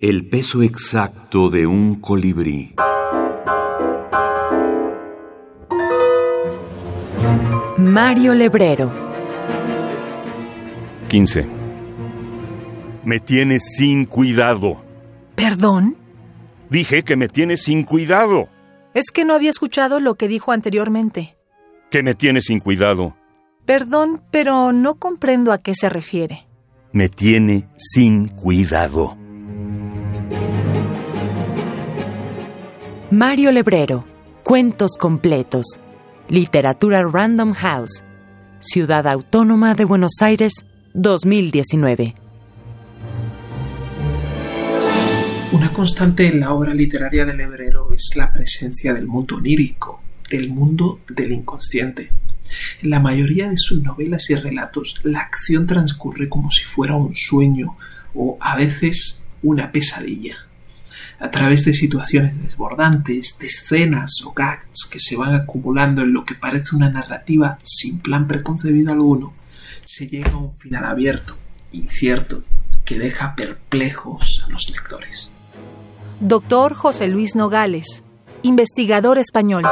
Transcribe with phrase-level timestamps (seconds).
[0.00, 2.74] El peso exacto de un colibrí.
[7.76, 8.90] Mario Lebrero.
[11.08, 11.46] 15.
[13.04, 14.82] Me tienes sin cuidado.
[15.34, 15.98] ¿Perdón?
[16.70, 18.48] Dije que me tienes sin cuidado.
[18.94, 21.36] Es que no había escuchado lo que dijo anteriormente.
[21.90, 23.16] Que me tienes sin cuidado.
[23.66, 26.46] Perdón, pero no comprendo a qué se refiere.
[26.90, 29.19] Me tiene sin cuidado.
[33.12, 34.04] Mario Lebrero.
[34.44, 35.80] Cuentos completos.
[36.28, 38.04] Literatura Random House.
[38.60, 40.52] Ciudad Autónoma de Buenos Aires,
[40.94, 42.14] 2019.
[45.50, 50.48] Una constante en la obra literaria de Lebrero es la presencia del mundo onírico, del
[50.50, 52.12] mundo del inconsciente.
[52.80, 57.16] En la mayoría de sus novelas y relatos, la acción transcurre como si fuera un
[57.16, 57.76] sueño
[58.14, 60.46] o a veces una pesadilla.
[61.20, 66.24] A través de situaciones desbordantes, de escenas o gags que se van acumulando en lo
[66.24, 69.34] que parece una narrativa sin plan preconcebido alguno,
[69.84, 71.36] se llega a un final abierto,
[71.72, 72.42] incierto,
[72.86, 75.32] que deja perplejos a los lectores.
[76.20, 78.02] Doctor José Luis Nogales,
[78.42, 79.64] investigador español.